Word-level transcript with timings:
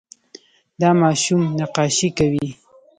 دا 0.79 0.89
ماشوم 1.01 1.41
نقاشي 1.59 2.09
کوي. 2.17 2.47